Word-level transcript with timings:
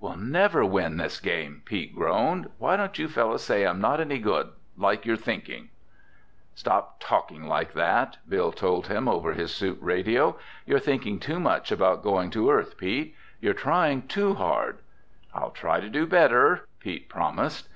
"We'll 0.00 0.16
never 0.18 0.66
win 0.66 0.98
this 0.98 1.18
game!" 1.18 1.62
Pete 1.64 1.94
groaned. 1.94 2.50
"Why 2.58 2.76
don't 2.76 2.98
you 2.98 3.08
fellows 3.08 3.42
say 3.42 3.66
I'm 3.66 3.80
not 3.80 4.02
any 4.02 4.18
good—like 4.18 5.06
you're 5.06 5.16
thinking!" 5.16 5.70
"Stop 6.54 7.00
talking 7.00 7.44
like 7.44 7.72
that!" 7.72 8.18
Bill 8.28 8.52
told 8.52 8.88
him 8.88 9.08
over 9.08 9.32
his 9.32 9.50
suit 9.50 9.78
radio. 9.80 10.36
"You're 10.66 10.78
thinking 10.78 11.18
too 11.18 11.40
much 11.40 11.72
about 11.72 12.02
going 12.02 12.28
to 12.32 12.50
Earth, 12.50 12.76
Pete. 12.76 13.16
You're 13.40 13.54
trying 13.54 14.06
too 14.06 14.34
hard!" 14.34 14.80
"I'll 15.32 15.52
try 15.52 15.80
to 15.80 15.88
do 15.88 16.06
better," 16.06 16.66
Pete 16.80 17.08
promised. 17.08 17.70